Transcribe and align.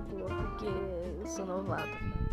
boa, 0.00 0.28
porque 0.28 0.66
eu 0.66 1.26
sou 1.26 1.46
novato. 1.46 2.27